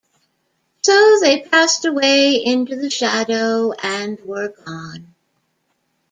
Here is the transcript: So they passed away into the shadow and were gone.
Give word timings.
So 0.81 1.17
they 1.21 1.41
passed 1.43 1.85
away 1.85 2.43
into 2.43 2.75
the 2.75 2.89
shadow 2.89 3.73
and 3.83 4.19
were 4.21 4.47
gone. 4.47 5.13